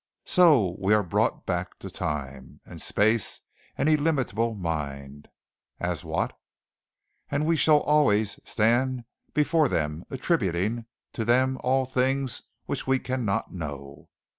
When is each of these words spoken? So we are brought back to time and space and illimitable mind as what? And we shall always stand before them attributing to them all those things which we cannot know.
So 0.25 0.77
we 0.79 0.95
are 0.95 1.03
brought 1.03 1.45
back 1.45 1.77
to 1.77 1.89
time 1.91 2.59
and 2.65 2.81
space 2.81 3.41
and 3.77 3.87
illimitable 3.87 4.55
mind 4.55 5.27
as 5.79 6.03
what? 6.03 6.35
And 7.29 7.45
we 7.45 7.55
shall 7.55 7.81
always 7.81 8.39
stand 8.43 9.03
before 9.35 9.67
them 9.69 10.03
attributing 10.09 10.87
to 11.13 11.23
them 11.23 11.59
all 11.63 11.85
those 11.85 11.93
things 11.93 12.41
which 12.65 12.87
we 12.87 12.97
cannot 12.97 13.53
know. 13.53 14.09